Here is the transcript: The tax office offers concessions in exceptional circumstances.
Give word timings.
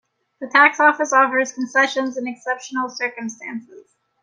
The 0.39 0.47
tax 0.47 0.79
office 0.79 1.13
offers 1.13 1.51
concessions 1.51 2.17
in 2.17 2.25
exceptional 2.27 2.89
circumstances. 2.89 3.85